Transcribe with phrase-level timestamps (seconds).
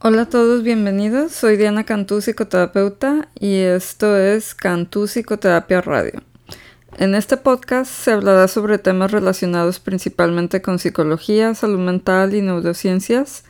[0.00, 1.32] Hola a todos, bienvenidos.
[1.32, 6.22] Soy Diana Cantú, psicoterapeuta, y esto es Cantú Psicoterapia Radio.
[6.98, 13.42] En este podcast se hablará sobre temas relacionados principalmente con psicología, salud mental y neurociencias,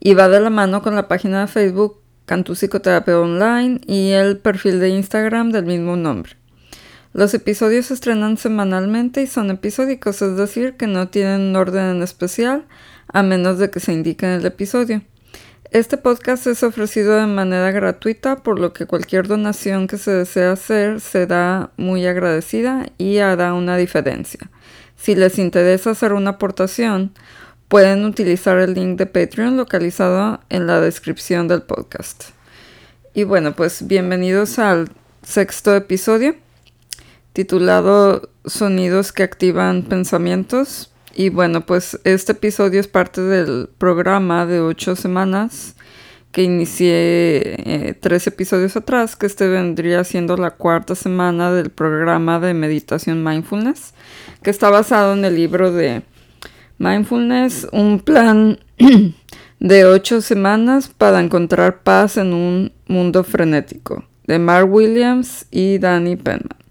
[0.00, 4.38] y va de la mano con la página de Facebook Cantú Psicoterapia Online y el
[4.38, 6.32] perfil de Instagram del mismo nombre.
[7.12, 11.84] Los episodios se estrenan semanalmente y son episódicos, es decir, que no tienen un orden
[11.84, 12.64] en especial,
[13.06, 15.02] a menos de que se indique en el episodio.
[15.74, 20.46] Este podcast es ofrecido de manera gratuita, por lo que cualquier donación que se desee
[20.46, 24.38] hacer será muy agradecida y hará una diferencia.
[24.96, 27.12] Si les interesa hacer una aportación,
[27.66, 32.26] pueden utilizar el link de Patreon localizado en la descripción del podcast.
[33.12, 34.90] Y bueno, pues bienvenidos al
[35.24, 36.36] sexto episodio
[37.32, 40.93] titulado Sonidos que activan pensamientos.
[41.16, 45.76] Y bueno, pues este episodio es parte del programa de ocho semanas
[46.32, 52.40] que inicié eh, tres episodios atrás, que este vendría siendo la cuarta semana del programa
[52.40, 53.94] de meditación mindfulness,
[54.42, 56.02] que está basado en el libro de
[56.78, 58.58] Mindfulness, un plan
[59.60, 66.16] de ocho semanas para encontrar paz en un mundo frenético, de Mark Williams y Danny
[66.16, 66.63] Penman.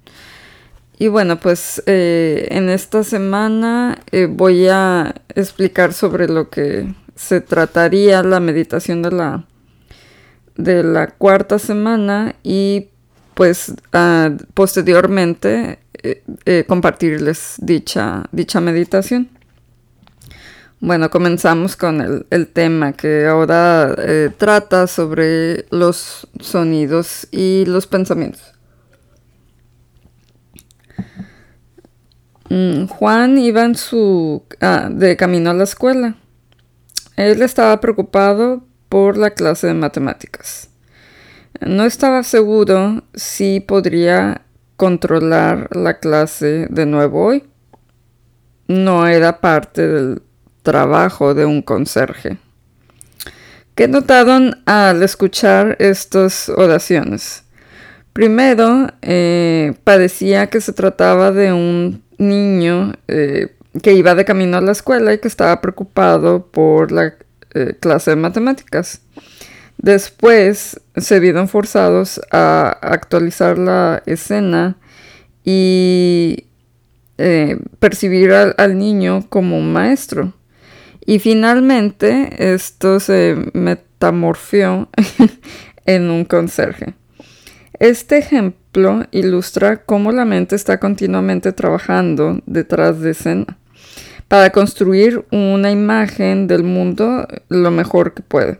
[0.97, 7.41] Y bueno, pues eh, en esta semana eh, voy a explicar sobre lo que se
[7.41, 9.45] trataría la meditación de la,
[10.55, 12.89] de la cuarta semana y
[13.33, 13.73] pues
[14.53, 19.29] posteriormente eh, compartirles dicha, dicha meditación.
[20.79, 23.95] Bueno, comenzamos con el, el tema que ahora
[24.37, 28.52] trata sobre los sonidos y los pensamientos.
[32.53, 36.17] Mm, Juan iba en su ah, de camino a la escuela.
[37.15, 40.69] Él estaba preocupado por la clase de matemáticas.
[41.61, 44.43] No estaba seguro si podría
[44.77, 47.43] controlar la clase de nuevo hoy.
[48.67, 50.21] No era parte del
[50.61, 52.37] trabajo de un conserje.
[53.73, 57.45] ¿Qué notaron al escuchar estas oraciones?
[58.13, 64.61] Primero, eh, parecía que se trataba de un niño eh, que iba de camino a
[64.61, 67.15] la escuela y que estaba preocupado por la
[67.53, 69.01] eh, clase de matemáticas.
[69.77, 74.77] Después se vieron forzados a actualizar la escena
[75.43, 76.45] y
[77.17, 80.33] eh, percibir al, niño como un maestro.
[81.05, 84.87] Y finalmente esto se metamorfió
[85.85, 86.93] en un conserje.
[87.79, 88.62] Este ejemplo
[89.11, 93.57] ilustra cómo la mente está continuamente trabajando detrás de escena
[94.27, 98.59] para construir una imagen del mundo lo mejor que puede.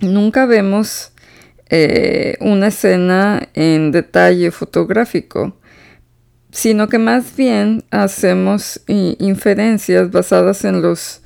[0.00, 1.12] Nunca vemos
[1.70, 5.56] eh, una escena en detalle fotográfico,
[6.50, 11.22] sino que más bien hacemos inferencias basadas en los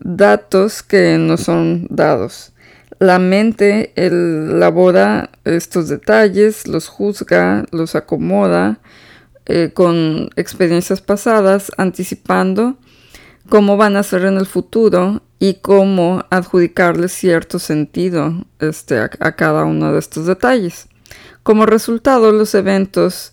[0.00, 2.52] datos que nos son dados.
[2.98, 8.80] La mente elabora estos detalles, los juzga, los acomoda
[9.46, 12.76] eh, con experiencias pasadas, anticipando
[13.48, 19.64] cómo van a ser en el futuro y cómo adjudicarle cierto sentido este, a, cada
[19.64, 20.88] uno de estos detalles.
[21.44, 23.32] Como resultado, los eventos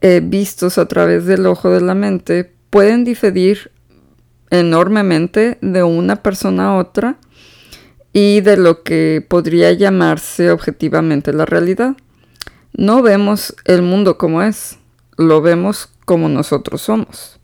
[0.00, 3.70] eh, vistos a través del ojo de la mente pueden diferir
[4.50, 7.18] enormemente de una persona a otra
[8.14, 11.96] y de lo que podría llamarse objetivamente la realidad.
[12.72, 14.78] No vemos el mundo como es,
[15.18, 17.40] lo vemos como nosotros somos.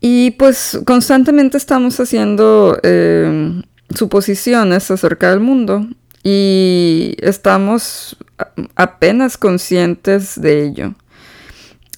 [0.00, 3.60] Y pues constantemente estamos haciendo eh,
[3.92, 5.88] suposiciones acerca del mundo
[6.22, 8.16] y estamos
[8.76, 10.94] apenas conscientes de ello.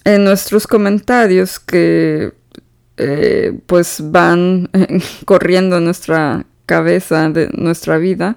[0.04, 2.32] En nuestros comentarios que
[2.96, 4.70] eh, pues van
[5.26, 8.36] corriendo nuestra cabeza de nuestra vida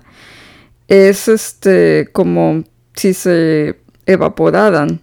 [0.88, 2.64] es este como
[2.96, 5.02] si se evaporaran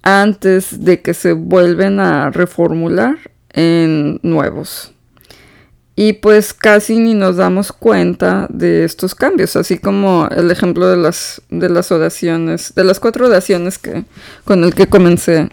[0.00, 3.18] antes de que se vuelven a reformular
[3.50, 4.94] en nuevos.
[5.94, 10.96] Y pues casi ni nos damos cuenta de estos cambios, así como el ejemplo de
[10.96, 14.04] las, de las oraciones, de las cuatro oraciones que,
[14.44, 15.50] con el que comencé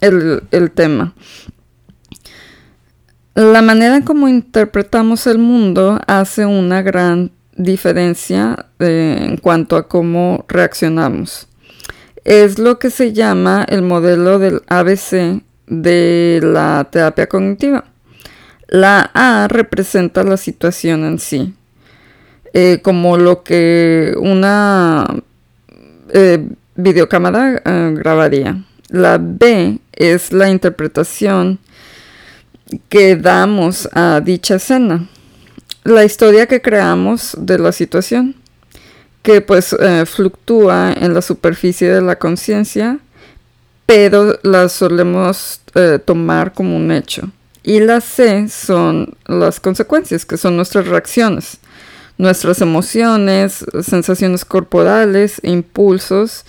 [0.00, 1.14] el, el tema.
[3.40, 10.44] La manera como interpretamos el mundo hace una gran diferencia eh, en cuanto a cómo
[10.46, 11.48] reaccionamos.
[12.24, 17.86] Es lo que se llama el modelo del ABC de la terapia cognitiva.
[18.68, 21.54] La A representa la situación en sí.
[22.52, 25.06] eh, como lo que una
[26.10, 27.62] eh, videocámara
[27.94, 28.62] grabaría.
[28.90, 31.58] La B es la interpretación
[32.88, 35.08] que damos a dicha escena,
[35.84, 38.36] la historia que creamos de la situación,
[39.22, 39.76] que pues
[40.06, 42.98] fluctúa en la superficie de la conciencia,
[43.86, 45.60] pero la solemos
[46.04, 47.30] tomar como un hecho.
[47.62, 51.58] Y la C son las consecuencias, que son nuestras reacciones,
[52.16, 56.44] nuestras emociones, sensaciones corporales, impulsos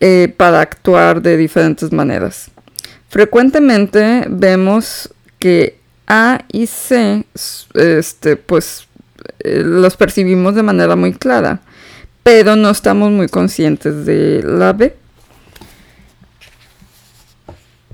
[0.00, 2.50] eh, para actuar de diferentes maneras.
[3.08, 5.08] Frecuentemente vemos
[5.44, 5.76] que
[6.06, 7.26] A y C,
[7.74, 8.88] este, pues,
[9.40, 11.60] eh, los percibimos de manera muy clara,
[12.22, 14.96] pero no estamos muy conscientes de la B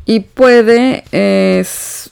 [0.05, 1.03] y puede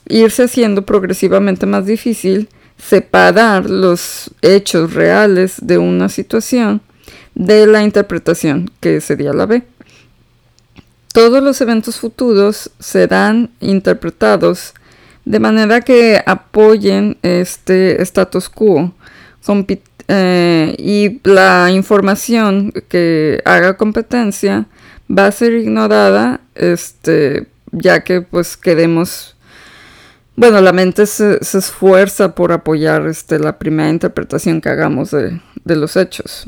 [0.09, 6.81] irse haciendo progresivamente más difícil separar los hechos reales de una situación
[7.35, 9.63] de la interpretación, que sería la B.
[11.13, 14.73] Todos los eventos futuros serán interpretados
[15.29, 18.91] de manera que apoyen este status quo
[20.07, 24.65] eh, y la información que haga competencia
[25.07, 29.35] va a ser ignorada este, ya que pues queremos,
[30.35, 35.95] bueno, la mente se, esfuerza por apoyar este, la primera interpretación que hagamos de, los
[35.95, 36.47] hechos.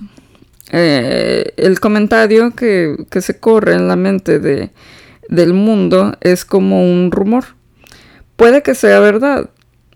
[0.71, 4.71] Eh, el comentario que, se corre en la mente de,
[5.29, 7.60] del mundo es como un rumor.
[8.41, 9.51] Puede que sea verdad,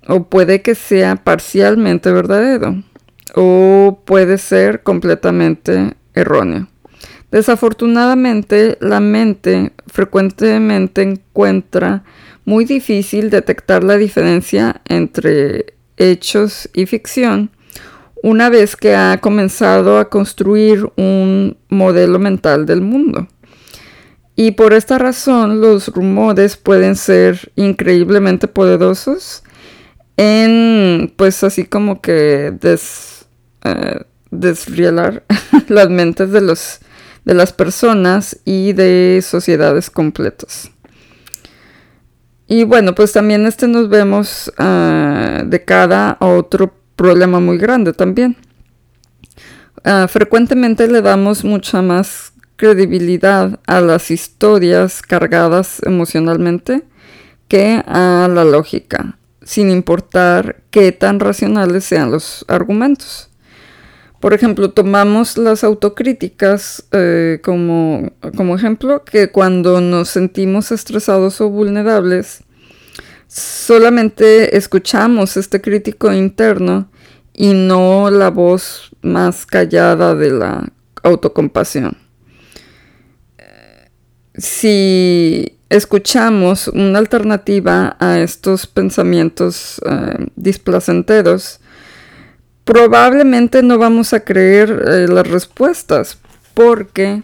[0.07, 2.83] o puede que sea parcialmente verdadero,
[3.33, 6.67] o puede ser completamente erróneo.
[7.31, 12.03] Desafortunadamente, la mente frecuentemente encuentra
[12.45, 17.49] muy difícil detectar la diferencia entre hechos y ficción
[18.21, 23.27] una vez que ha comenzado a construir un modelo mental del mundo.
[24.35, 29.43] Y por esta razón los rumores pueden ser increíblemente poderosos
[30.17, 33.27] en, pues así como que des,
[33.63, 34.01] eh,
[34.31, 35.23] desrielar
[35.67, 36.79] las mentes de los
[37.25, 40.71] de las personas y de sociedades completas.
[42.47, 47.93] Y bueno, pues también este nos vemos ah, de cara a otro problema muy grande
[47.93, 48.37] también.
[49.83, 56.83] Ah, frecuentemente le damos mucha más credibilidad a las historias cargadas emocionalmente
[57.47, 63.29] que a la lógica, sin importar qué tan racionales sean los argumentos.
[64.19, 71.49] Por ejemplo, tomamos las autocríticas eh, como, como ejemplo, que cuando nos sentimos estresados o
[71.49, 72.43] vulnerables,
[73.27, 76.89] solamente escuchamos este crítico interno
[77.33, 80.71] y no la voz más callada de la
[81.03, 82.04] autocompasión.
[84.37, 91.59] Si escuchamos una alternativa a estos pensamientos eh, displacenteros,
[92.63, 96.17] probablemente no vamos a creer eh, las respuestas
[96.53, 97.23] porque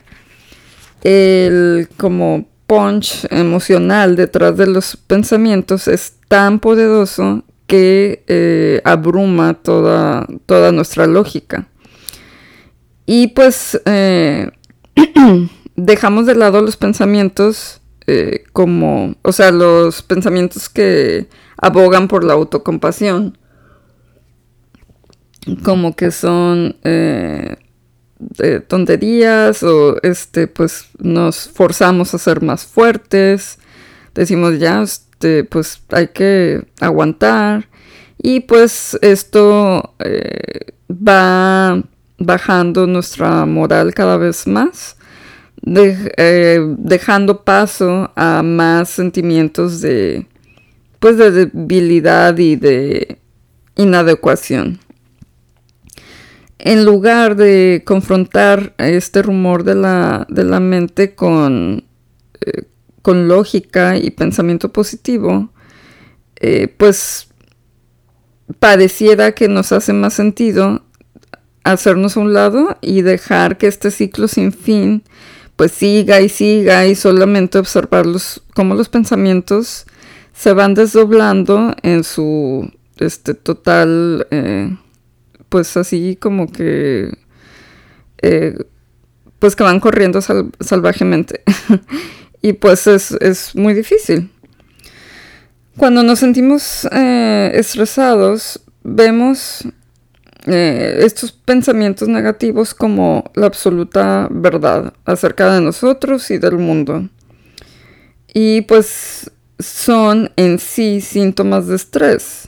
[1.04, 10.26] el como punch emocional detrás de los pensamientos es tan poderoso que eh, abruma toda,
[10.46, 11.68] toda nuestra lógica.
[13.06, 13.82] Y pues
[15.76, 17.82] dejamos de lado los pensamientos
[18.52, 23.38] como, o sea, los pensamientos que abogan por la autocompasión
[25.64, 27.56] como que son eh,
[28.68, 33.58] tonterías o este pues nos forzamos a ser más fuertes
[34.14, 37.68] decimos ya este pues hay que aguantar
[38.22, 41.82] y pues esto eh, va
[42.20, 44.98] bajando nuestra moral cada vez más
[45.64, 50.28] eh, dejando paso a más sentimientos de
[51.00, 53.18] pues de debilidad y de
[53.76, 54.80] inadecuación.
[56.60, 61.86] En lugar de confrontar este rumor de la, mente con,
[62.40, 62.66] eh,
[63.02, 65.50] con, lógica y pensamiento positivo,
[66.36, 67.30] eh, pues
[68.60, 70.84] pareciera que nos hace más sentido
[71.64, 75.04] hacernos a un lado y dejar que este ciclo sin fin
[75.62, 79.86] pues siga y siga y solamente observarlos como los pensamientos
[80.34, 84.76] se van desdoblando en su este total eh,
[85.52, 87.16] pues así como que,
[88.24, 88.58] eh,
[89.38, 91.44] pues que van corriendo salvajemente.
[92.42, 94.32] y pues es, muy difícil.
[95.78, 99.68] Cuando nos sentimos eh, estresados, vemos
[100.48, 107.08] eh, estos pensamientos negativos como la absoluta verdad acerca de nosotros y del mundo.
[108.34, 109.30] Y pues
[109.60, 112.48] son en sí síntomas de estrés,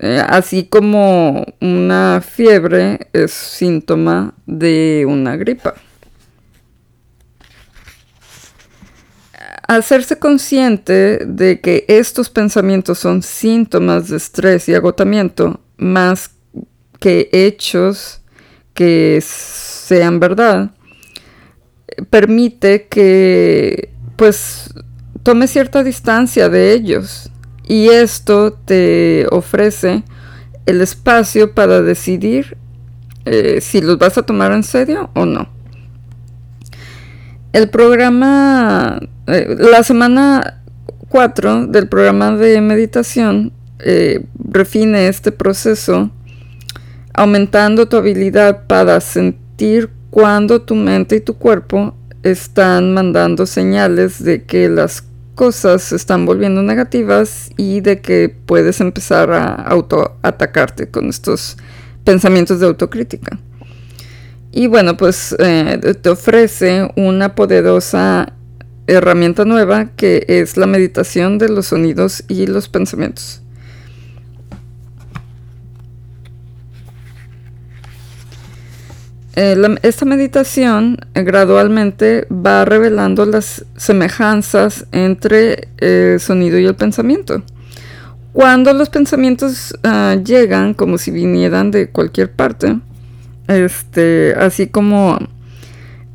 [0.00, 5.74] eh, así como una fiebre es síntoma de una gripa.
[9.68, 16.35] Hacerse consciente de que estos pensamientos son síntomas de estrés y agotamiento más
[17.00, 18.20] que hechos
[18.74, 20.70] que sean verdad,
[22.10, 24.74] permite que pues
[25.22, 27.30] tome cierta distancia de ellos
[27.66, 30.04] y esto te ofrece
[30.66, 32.56] el espacio para decidir
[33.24, 35.48] eh, si los vas a tomar en serio o no.
[37.52, 40.62] El programa, eh, la semana
[41.08, 46.10] 4 del programa de meditación eh, refine este proceso
[47.16, 54.44] aumentando tu habilidad para sentir cuando tu mente y tu cuerpo están mandando señales de
[54.44, 55.04] que las
[55.34, 61.56] cosas se están volviendo negativas y de que puedes empezar a autoatacarte con estos
[62.04, 63.38] pensamientos de autocrítica.
[64.52, 68.32] Y bueno, pues eh, te ofrece una poderosa
[68.86, 73.42] herramienta nueva que es la meditación de los sonidos y los pensamientos.
[79.38, 86.74] Eh, esta meditación eh, gradualmente va revelando las semejanzas entre el eh, sonido y el
[86.74, 87.42] pensamiento.
[88.32, 92.78] Cuando los pensamientos ah, llegan como si vinieran de cualquier parte,
[93.46, 95.18] este, así como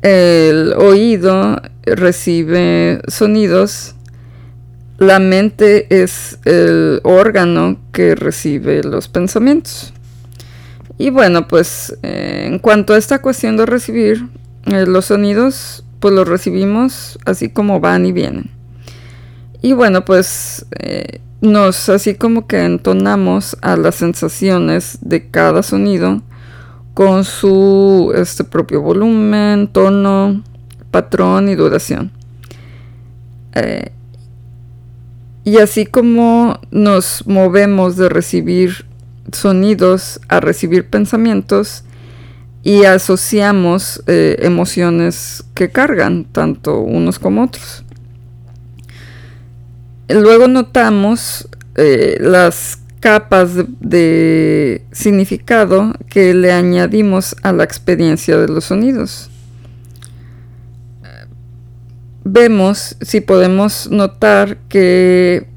[0.02, 3.94] el oído recibe sonidos,
[4.98, 9.92] la mente es el órgano que recibe los pensamientos.
[10.98, 14.28] Y bueno, pues eh, en cuanto a esta cuestión de recibir
[14.66, 18.50] eh, los sonidos, pues los recibimos así como van y vienen.
[19.62, 26.22] Y bueno, pues eh, nos así como que entonamos a las sensaciones de cada sonido
[26.94, 30.42] con su este propio volumen, tono,
[30.90, 32.10] patrón y duración.
[35.44, 38.86] y así como nos movemos de recibir
[39.32, 41.84] sonidos a recibir pensamientos
[42.62, 47.84] y asociamos eh, emociones que cargan tanto unos como otros.
[50.08, 58.66] Luego notamos eh, las capas de, significado que le añadimos a la experiencia de los
[58.66, 59.28] sonidos.
[62.24, 65.48] Vemos si podemos notar que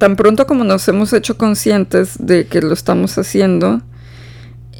[0.00, 3.82] tan pronto como nos hemos hecho conscientes de que lo estamos haciendo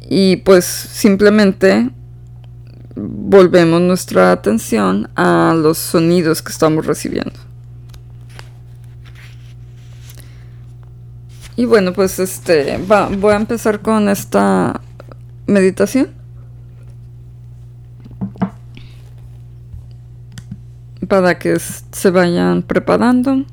[0.09, 1.91] y pues simplemente
[2.95, 7.39] volvemos nuestra atención a los sonidos que estamos recibiendo.
[11.55, 12.79] Y bueno, pues este
[13.19, 14.81] voy a empezar con esta
[15.45, 16.09] meditación.
[21.07, 23.45] Para que se vayan preparando.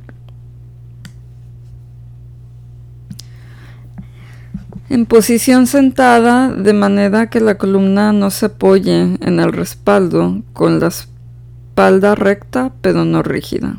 [4.90, 10.80] En posición sentada, de manera que la columna no se apoye en el respaldo, con
[10.80, 13.76] la espalda recta pero no rígida.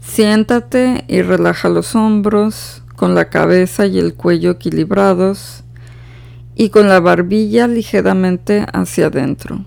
[0.00, 5.62] Siéntate y relaja los hombros, con la cabeza y el cuello equilibrados
[6.56, 9.64] y con la barbilla ligeramente hacia adentro.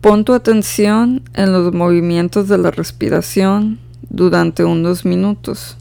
[0.00, 5.76] Pon tu atención en los movimientos de la respiración durante unos minutos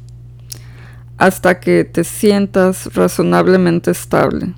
[1.17, 4.53] hasta que te sientas razonablemente estable.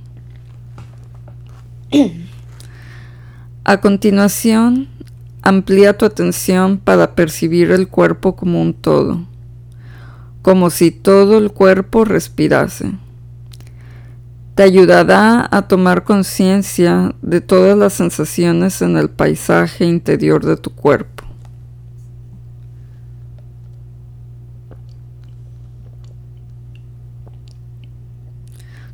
[3.64, 4.88] A continuación,
[5.42, 9.26] amplía tu atención para percibir el cuerpo como un todo,
[10.42, 12.94] como si todo el cuerpo respirase.
[14.56, 20.72] Te ayudará a tomar conciencia de todas las sensaciones en el paisaje interior de tu
[20.72, 21.17] cuerpo.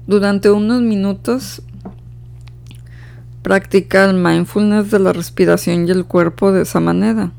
[0.05, 1.61] Durante unos minutos
[3.41, 7.31] practica el mindfulness de la respiración y el cuerpo de esa manera,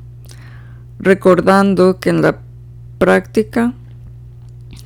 [0.98, 2.38] recordando que en la
[2.98, 3.74] práctica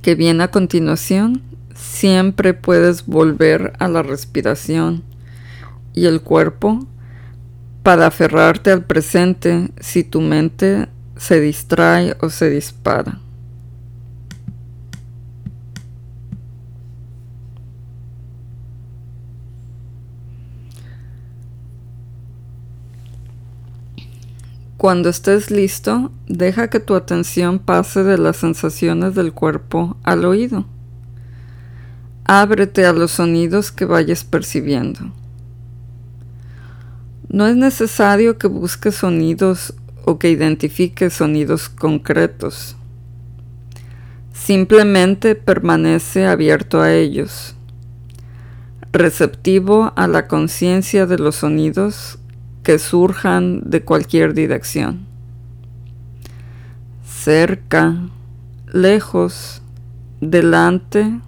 [0.03, 1.43] que viene a continuación
[1.75, 5.05] siempre puedes volver a la respiración
[5.95, 6.85] y el cuerpo
[7.85, 13.21] para aferrarte al presente si tu mente se distrae o se dispara.
[24.79, 30.67] Cuando estés listo, deja que tu atención pase de las sensaciones del cuerpo al oído.
[32.25, 35.13] Ábrete a los sonidos que vayas percibiendo.
[37.27, 42.77] No es necesario que busques sonidos o que identifiques sonidos concretos.
[44.33, 47.57] Simplemente permanece abierto a ellos,
[48.93, 52.21] receptivo a la conciencia de los sonidos
[52.69, 55.07] que surjan de cualquier dirección.
[57.03, 57.97] Cerca,
[58.71, 59.63] lejos,
[60.21, 61.19] delante,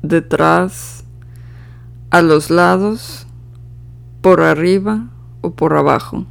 [0.00, 1.04] detrás,
[2.08, 3.26] a los lados,
[4.22, 5.10] por arriba
[5.42, 6.24] o por abajo.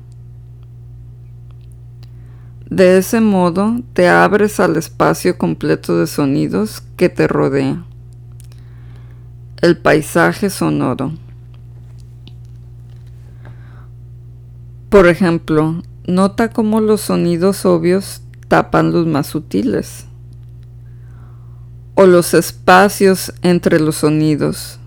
[2.72, 7.84] De ese modo te abres al espacio completo de sonidos que te rodea.
[9.62, 11.12] El paisaje sonoro.
[14.90, 20.06] Por ejemplo, nota cómo los sonidos obvios tapan los más sutiles.
[21.94, 24.80] O los espacios entre los sonidos.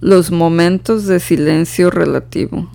[0.00, 2.70] Los momentos de silencio relativo.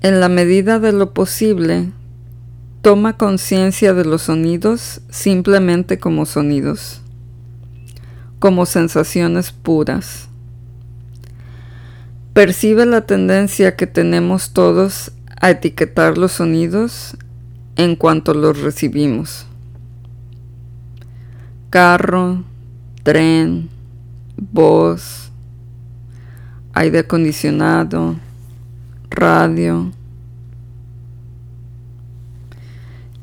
[0.00, 1.92] En la medida de lo posible,
[2.86, 7.00] Toma conciencia de los sonidos simplemente como sonidos,
[8.38, 10.28] como sensaciones puras.
[12.32, 17.16] Percibe la tendencia que tenemos todos a etiquetar los sonidos
[17.74, 19.46] en cuanto los recibimos.
[21.70, 22.44] Carro,
[23.02, 23.68] tren,
[24.36, 25.32] voz,
[26.72, 28.14] aire acondicionado,
[29.10, 29.90] radio,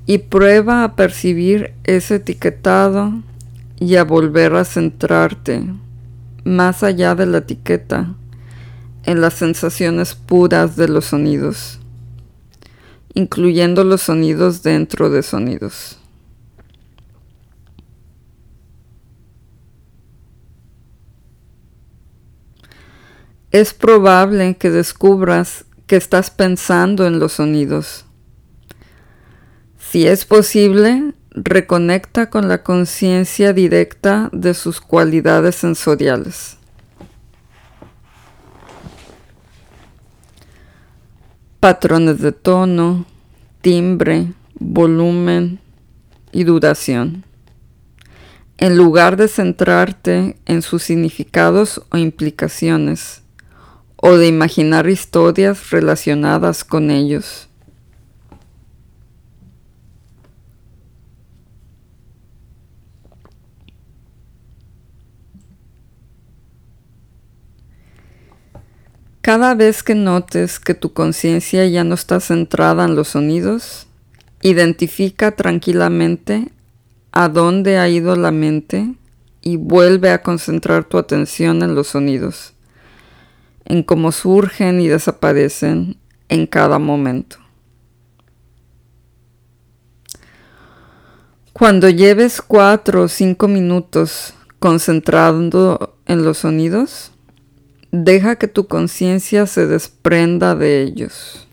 [0.05, 3.13] y prueba a percibir ese etiquetado
[3.79, 5.63] y a volver a centrarte
[6.43, 8.13] más allá de la etiqueta
[9.05, 11.79] en las sensaciones puras de los sonidos,
[13.13, 15.99] incluyendo los sonidos dentro de sonidos.
[23.51, 28.05] Es probable que descubras que estás pensando en los sonidos
[29.93, 36.57] si es posible, reconecta con la conciencia directa de sus cualidades sensoriales.
[41.59, 43.05] Patrones de tono,
[43.61, 45.59] timbre, volumen
[46.31, 47.23] y duración.
[48.57, 53.21] En lugar de centrarte en sus significados o implicaciones,
[53.97, 57.47] o de imaginar historias relacionadas con ellos.
[69.23, 73.87] Cada vez que notes que tu conciencia ya no está centrada en los sonidos,
[74.41, 76.51] identifica tranquilamente
[77.13, 78.95] a dónde ha ido la mente
[79.41, 82.53] y vuelve a concentrar tu atención en los sonidos,
[83.63, 85.95] en cómo surgen y desaparecen
[86.27, 87.37] en cada momento.
[91.53, 97.12] Cuando lleves cuatro o cinco minutos concentrando en los sonidos,
[97.95, 101.47] Deja que tu conciencia se desprenda de ellos.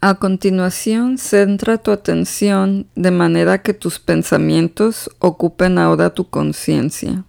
[0.00, 7.24] A continuación, centra tu atención de manera que tus pensamientos ocupen ahora tu conciencia.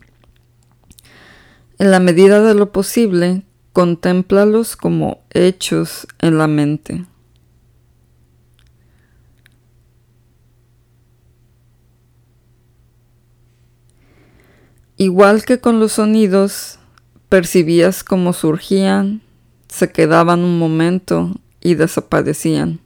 [1.79, 3.41] En la medida de lo posible,
[3.73, 7.07] contémplalos como hechos en la mente.
[14.95, 16.77] Igual que con los sonidos,
[17.29, 19.23] percibías cómo surgían,
[19.69, 22.79] se quedaban un momento y desaparecían.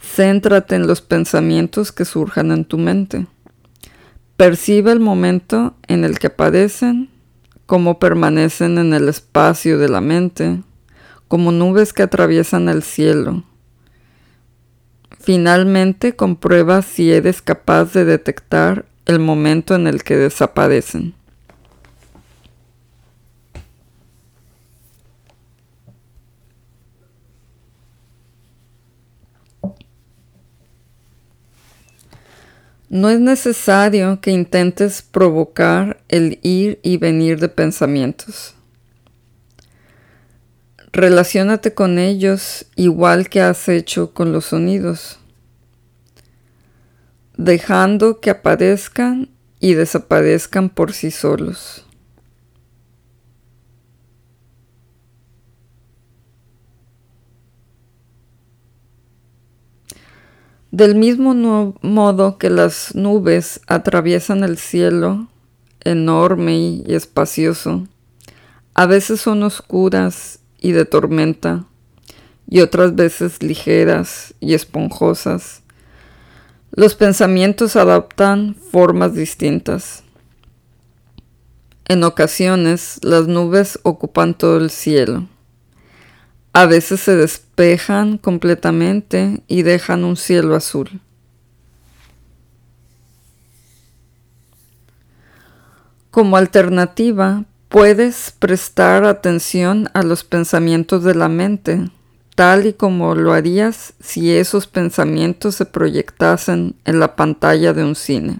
[0.00, 3.26] Céntrate en los pensamientos que surjan en tu mente.
[4.36, 7.08] Percibe el momento en el que aparecen,
[7.66, 10.62] cómo permanecen en el espacio de la mente,
[11.28, 13.44] como nubes que atraviesan el cielo.
[15.20, 21.14] Finalmente comprueba si eres capaz de detectar el momento en el que desaparecen.
[32.94, 38.54] No es necesario que intentes provocar el ir y venir de pensamientos.
[40.92, 45.18] Relaciónate con ellos igual que has hecho con los sonidos,
[47.36, 49.28] dejando que aparezcan
[49.58, 51.83] y desaparezcan por sí solos.
[60.74, 65.28] Del mismo modo que las nubes atraviesan el cielo
[65.84, 67.86] enorme y espacioso,
[68.74, 71.64] a veces son oscuras y de tormenta,
[72.50, 75.62] y otras veces ligeras y esponjosas,
[76.72, 80.02] los pensamientos adoptan formas distintas.
[81.84, 85.28] En ocasiones las nubes ocupan todo el cielo
[86.54, 91.00] a veces se despejan completamente y dejan un cielo azul.
[96.12, 101.90] Como alternativa, puedes prestar atención a los pensamientos de la mente,
[102.36, 107.96] tal y como lo harías si esos pensamientos se proyectasen en la pantalla de un
[107.96, 108.38] cine.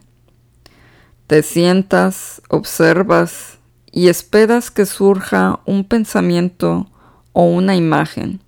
[1.26, 3.58] Te sientas, observas
[3.90, 6.88] y esperas que surja un pensamiento
[7.34, 8.40] o una imagen.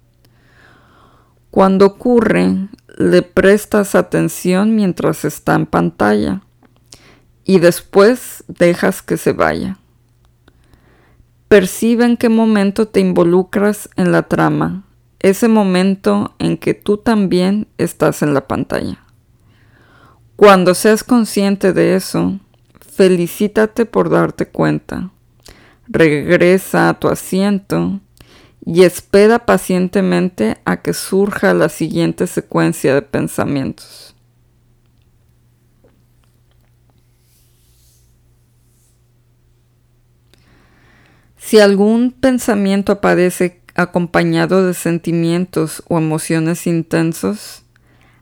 [1.50, 6.40] Cuando ocurre, le prestas atención mientras está en pantalla
[7.44, 9.78] y después dejas que se vaya.
[11.48, 14.84] Percibe en qué momento te involucras en la trama,
[15.20, 18.98] ese momento en que tú también estás en la pantalla.
[20.34, 22.38] Cuando seas consciente de eso,
[22.94, 25.10] felicítate por darte cuenta.
[25.88, 28.00] Regresa a tu asiento
[28.64, 34.14] y espera pacientemente a que surja la siguiente secuencia de pensamientos.
[41.36, 47.62] Si algún pensamiento aparece acompañado de sentimientos o emociones intensos,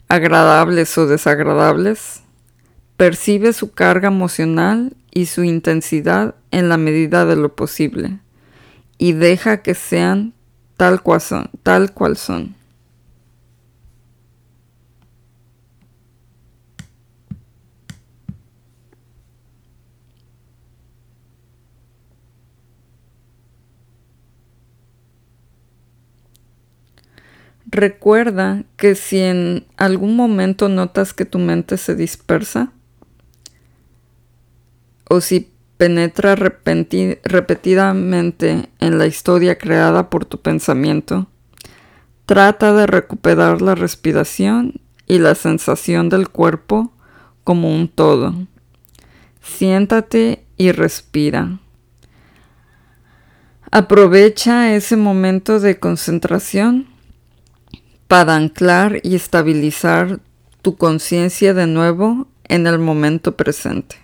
[0.08, 2.20] agradables o desagradables,
[2.98, 8.18] percibe su carga emocional y su intensidad en la medida de lo posible
[9.04, 10.32] y deja que sean
[10.78, 11.50] tal cual son.
[11.62, 12.54] Tal cual son.
[27.66, 32.72] Recuerda que si en algún momento notas que tu mente se dispersa,
[35.10, 41.26] o si penetra repetidamente en la historia creada por tu pensamiento,
[42.26, 46.92] trata de recuperar la respiración y la sensación del cuerpo
[47.42, 48.46] como un todo.
[49.42, 51.58] Siéntate y respira.
[53.70, 56.86] Aprovecha ese momento de concentración
[58.08, 60.20] para anclar y estabilizar
[60.62, 64.03] tu conciencia de nuevo en el momento presente.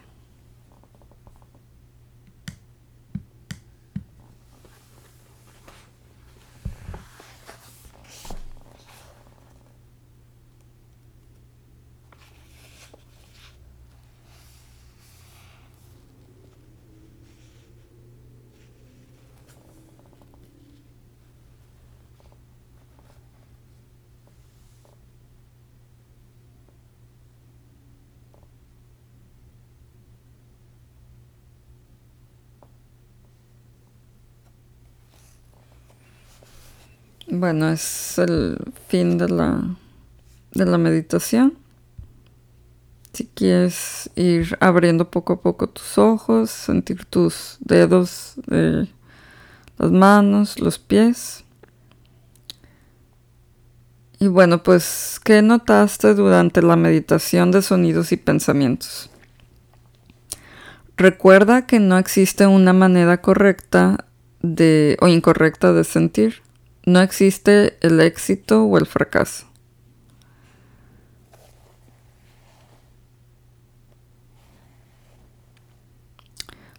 [37.32, 39.62] Bueno, es el fin de la,
[40.50, 41.56] de la meditación.
[43.12, 48.88] Si quieres ir abriendo poco a poco tus ojos, sentir tus dedos de
[49.78, 51.44] las manos, los pies.
[54.18, 59.08] Y bueno, pues, ¿qué notaste durante la meditación de sonidos y pensamientos?
[60.96, 64.06] Recuerda que no existe una manera correcta
[64.42, 66.42] de o incorrecta de sentir.
[66.84, 69.50] No existe el éxito o el fracaso.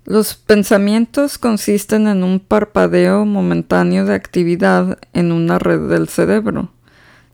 [0.04, 6.72] Los pensamientos consisten en un parpadeo momentáneo de actividad en una red del cerebro,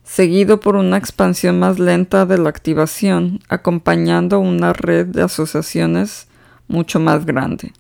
[0.04, 6.28] seguido por una expansión más lenta de la activación, acompañando una red de asociaciones
[6.68, 7.72] mucho más grande.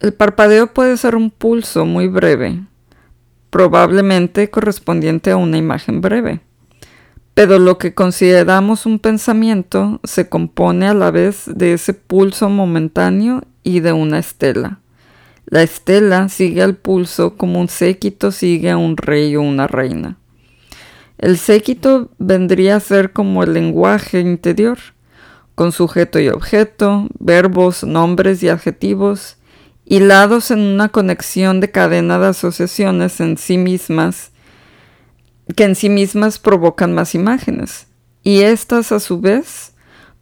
[0.00, 2.60] El parpadeo puede ser un pulso muy breve,
[3.52, 6.40] probablemente correspondiente a una imagen breve.
[7.34, 13.42] Pero lo que consideramos un pensamiento se compone a la vez de ese pulso momentáneo
[13.62, 14.80] y de una estela.
[15.44, 20.16] La estela sigue al pulso como un séquito sigue a un rey o una reina.
[21.18, 24.78] El séquito vendría a ser como el lenguaje interior,
[25.54, 29.36] con sujeto y objeto, verbos, nombres y adjetivos,
[29.84, 34.30] hilados en una conexión de cadena de asociaciones en sí mismas,
[35.56, 37.88] que en sí mismas provocan más imágenes,
[38.22, 39.72] y éstas a su vez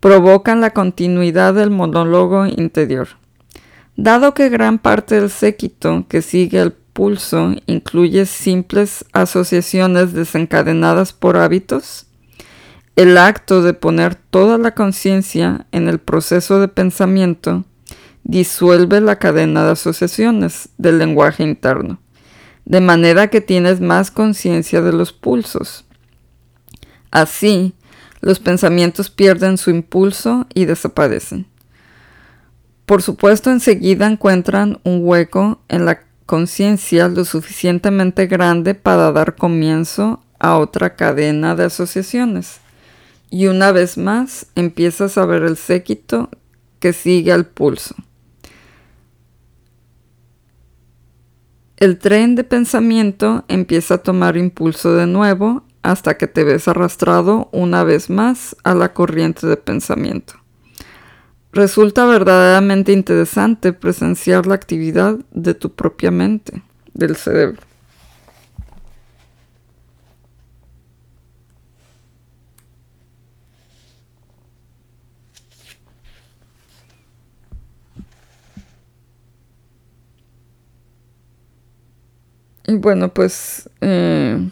[0.01, 3.09] provocan la continuidad del monólogo interior.
[3.97, 11.37] Dado que gran parte del séquito que sigue el pulso incluye simples asociaciones desencadenadas por
[11.37, 12.07] hábitos,
[12.97, 17.65] el acto de poner toda la conciencia en el proceso de pensamiento
[18.25, 22.01] disuelve la cadena de asociaciones del lenguaje interno,
[22.65, 25.85] de manera que tienes más conciencia de los pulsos.
[27.11, 27.75] Así,
[28.21, 31.47] los pensamientos pierden su impulso y desaparecen.
[32.87, 40.23] Por supuesto, enseguida encuentran un hueco en la conciencia lo suficientemente grande para dar comienzo
[40.39, 42.61] a otra cadena de asociaciones.
[43.31, 46.31] Y una vez más empiezas a ver el séquito
[46.81, 47.95] que sigue al pulso.
[51.81, 57.49] El tren de pensamiento empieza a tomar impulso de nuevo hasta que te ves arrastrado
[57.53, 60.35] una vez más a la corriente de pensamiento.
[61.53, 66.63] Resulta verdaderamente interesante presenciar la actividad de tu propia mente,
[66.93, 67.63] del cerebro.
[82.77, 84.51] Bueno, pues eh,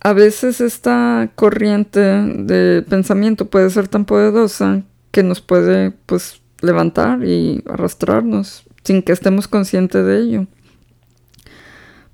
[0.00, 7.24] a veces esta corriente de pensamiento puede ser tan poderosa que nos puede pues levantar
[7.24, 10.46] y arrastrarnos sin que estemos conscientes de ello.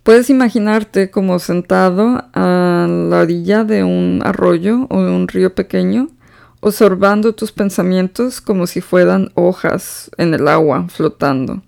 [0.03, 6.09] Puedes imaginarte como sentado a la orilla de un arroyo o de un río pequeño
[6.63, 11.61] observando tus pensamientos como si fueran hojas en el agua flotando.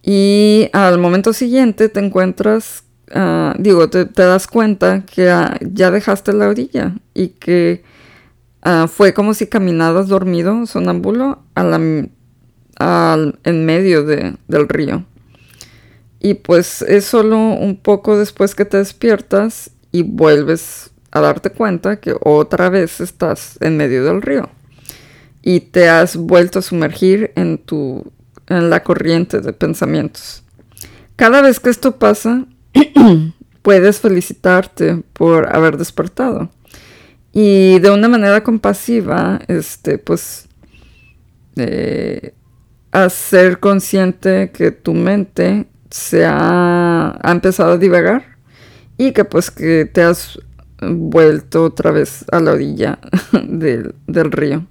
[0.00, 6.32] Y al momento siguiente te encuentras, ah, digo, te, das cuenta que ah, ya dejaste
[6.32, 7.82] la orilla y que
[8.62, 15.04] ah, fue como si caminaras dormido, sonámbulo, en medio del río.
[16.20, 22.00] Y pues es solo un poco después que te despiertas y vuelves a darte cuenta
[22.00, 24.48] que otra vez estás en medio del río
[25.42, 28.12] y te has vuelto a sumergir en tu
[28.48, 30.42] en la corriente de pensamientos.
[31.16, 32.46] Cada vez que esto pasa,
[33.62, 36.50] puedes felicitarte por haber despertado.
[37.32, 40.46] Y de una manera compasiva, este, pues,
[41.56, 42.34] eh,
[42.92, 48.36] hacer consciente que tu mente se ha, ha empezado a divagar
[48.98, 50.38] y que pues que te has
[50.80, 52.98] vuelto otra vez a la orilla
[53.42, 53.94] del,
[54.32, 54.66] río.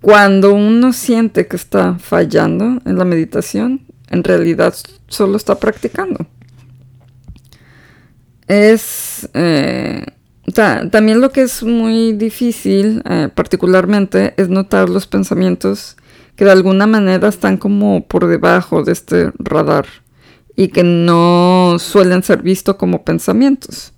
[0.00, 4.74] Cuando uno siente que está fallando en la meditación, en realidad
[5.08, 6.26] solo está practicando.
[8.46, 10.04] Es eh,
[10.90, 15.96] también lo que es muy difícil, eh, particularmente, es notar los pensamientos
[16.36, 19.86] que de alguna manera están como por debajo de este radar
[20.54, 23.92] y que no suelen ser vistos como pensamientos.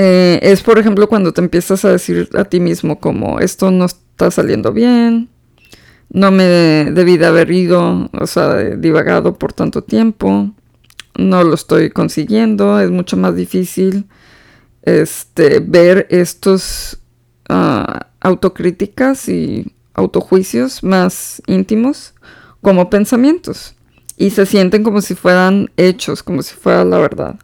[0.00, 3.86] Eh, es, por ejemplo, cuando te empiezas a decir a ti mismo como esto no
[3.86, 5.28] está saliendo bien,
[6.10, 6.44] no me
[6.92, 10.52] debí de haber ido, o sea, divagado por tanto tiempo,
[11.16, 14.06] no lo estoy consiguiendo, es mucho más difícil
[14.82, 17.00] este, ver estos
[17.50, 22.14] uh, autocríticas y autojuicios más íntimos
[22.62, 23.74] como pensamientos
[24.16, 27.36] y se sienten como si fueran hechos, como si fuera la verdad.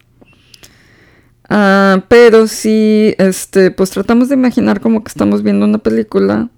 [1.57, 6.49] Ah, pero si este, pues tratamos de imaginar como que estamos viendo una película,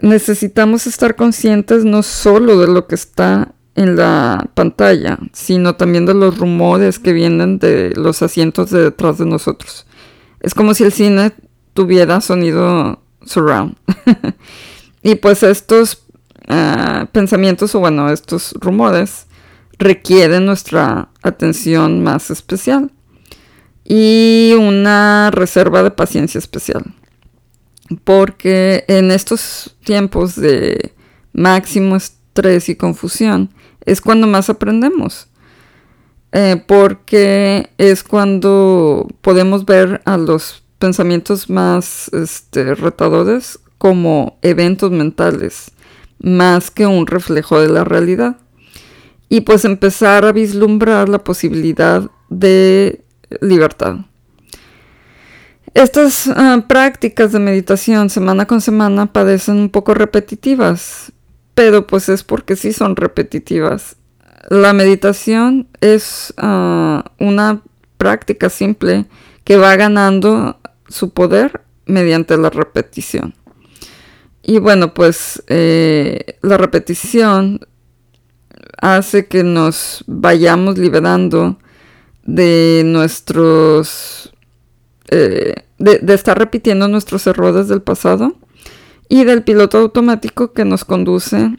[0.00, 6.14] necesitamos estar conscientes no solo de lo que está en la pantalla, sino también de
[6.14, 9.86] los rumores que vienen de los asientos de detrás de nosotros.
[10.38, 11.32] Es como si el cine
[11.74, 13.74] tuviera sonido surround.
[15.02, 16.04] y pues estos
[16.46, 19.26] ah, pensamientos o bueno, estos rumores
[19.80, 22.92] requieren nuestra atención más especial
[23.90, 26.84] y una reserva de paciencia especial.
[28.04, 30.92] Porque en estos tiempos de
[31.32, 33.50] máximo estrés y confusión
[33.86, 35.28] es cuando más aprendemos.
[36.32, 45.70] Eh, porque es cuando podemos ver a los pensamientos más este, retadores como eventos mentales,
[46.18, 48.36] más que un reflejo de la realidad.
[49.30, 53.02] Y pues empezar a vislumbrar la posibilidad de
[53.40, 53.96] libertad.
[55.74, 61.12] Estas ah, prácticas de meditación semana con semana parecen un poco repetitivas,
[61.54, 63.96] pero pues es porque sí son repetitivas.
[64.48, 67.62] La meditación es ah, una
[67.98, 69.06] práctica simple
[69.44, 73.34] que va ganando su poder mediante la repetición.
[74.42, 77.60] Y bueno, pues eh, la repetición
[78.80, 81.58] hace que nos vayamos liberando
[82.28, 84.30] de nuestros...
[85.10, 88.36] Eh, de, estar repitiendo nuestros errores del pasado
[89.08, 91.56] y del piloto automático que nos conduce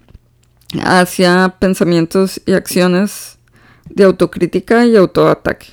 [0.83, 3.39] hacia pensamientos y acciones
[3.89, 5.67] de autocrítica y autoataque.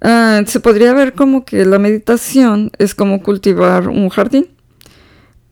[0.00, 4.48] Ah, se podría ver como que la meditación es como cultivar un jardín.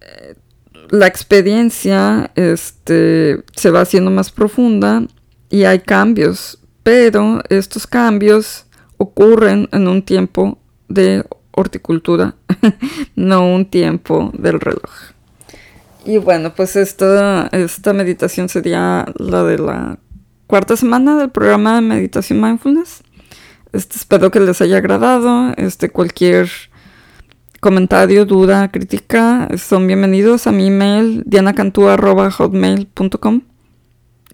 [0.01, 0.37] Eh,
[0.89, 5.03] la experiencia este, se va haciendo más profunda
[5.51, 12.37] y hay cambios pero estos cambios ocurren en un tiempo de horticultura,
[13.17, 14.93] no un tiempo del reloj.
[16.05, 19.99] Y bueno, pues esta, esta meditación sería la de la
[20.47, 23.03] cuarta semana del programa de meditación mindfulness.
[23.73, 25.55] Este, espero que les haya agradado.
[25.57, 26.49] Este, cualquier
[27.59, 33.41] comentario, duda, crítica, son bienvenidos a mi email dianacantúa.hotmail.com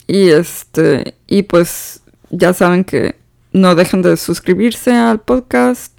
[0.07, 2.02] y este, y pues
[2.33, 3.15] ya saben que
[3.53, 5.93] no dejen de suscribirse al podcast.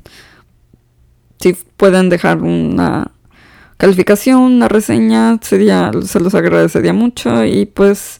[1.39, 3.11] Si pueden dejar una
[3.77, 7.45] calificación, una reseña, sería, se los agradecería mucho.
[7.45, 8.19] Y pues,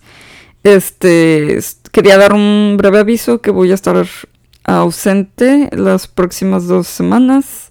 [0.64, 1.60] este,
[1.92, 4.06] quería dar un breve aviso que voy a estar
[4.64, 7.70] ausente las próximas dos semanas,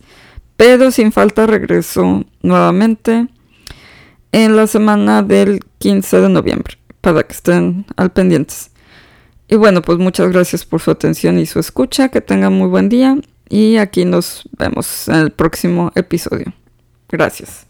[0.57, 3.29] pero sin falta regreso nuevamente
[4.33, 8.72] en la semana del 15 de noviembre, para que estén al pendientes.
[9.53, 12.09] Y bueno, pues muchas gracias por su atención y su escucha.
[12.09, 13.19] Que tengan muy buen día
[13.51, 16.55] y aquí nos vemos en el próximo episodio.
[17.11, 17.67] Gracias.